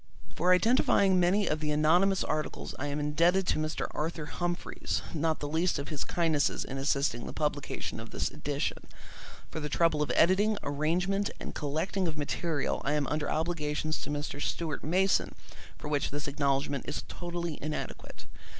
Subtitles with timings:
[0.33, 3.85] For identifying many of the anonymous articles I am indebted to Mr.
[3.91, 8.79] Arthur Humphreys, not the least of his kindnesses in assisting the publication of this edition;
[9.51, 14.09] for the trouble of editing, arrangement, and collecting of material I am under obligations to
[14.09, 14.41] Mr.
[14.41, 15.35] Stuart Mason
[15.77, 18.25] for which this acknowledgment is totally inadequate.